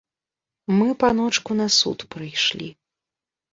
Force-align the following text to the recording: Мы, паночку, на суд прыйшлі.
Мы, 0.77 0.87
паночку, 1.03 1.59
на 1.61 1.69
суд 1.77 1.99
прыйшлі. 2.17 2.73